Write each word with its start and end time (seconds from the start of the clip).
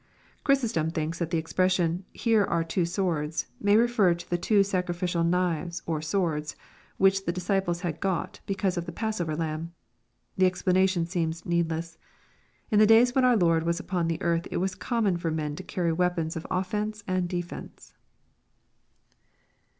Chrysostom 0.43 0.89
thinks 0.89 1.19
that 1.19 1.29
the 1.29 1.37
expression" 1.37 2.05
here 2.25 2.43
are 2.43 2.63
two 2.63 2.81
s 2.81 2.97
words," 2.97 3.45
fnay 3.63 3.77
refer 3.77 4.15
to 4.15 4.27
the 4.31 4.35
two 4.35 4.63
sacrificial 4.63 5.23
knives 5.23 5.83
or 5.85 6.01
swords 6.01 6.55
which 6.97 7.25
the 7.25 7.31
disci* 7.31 7.63
pies 7.63 7.81
had 7.81 7.99
got 7.99 8.39
because 8.47 8.77
of 8.77 8.87
the 8.87 8.91
passover 8.91 9.35
Lamb. 9.35 9.75
The 10.39 10.47
explanation 10.47 11.05
sieemtf 11.05 11.45
needless. 11.45 11.99
In 12.71 12.79
the 12.79 12.87
days 12.87 13.13
when 13.13 13.23
our 13.25 13.37
Lord 13.37 13.61
was 13.61 13.79
upcx 13.79 14.17
earth 14.21 14.47
it 14.49 14.57
was 14.57 14.73
com* 14.73 15.03
mon 15.03 15.17
for 15.17 15.29
men 15.29 15.55
to 15.55 15.61
carry 15.61 15.93
weapons 15.93 16.35
of 16.35 16.47
offence 16.49 17.03
and 17.07 17.29
defence. 17.29 17.93